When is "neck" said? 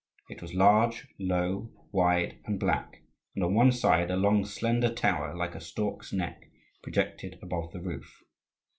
6.11-6.49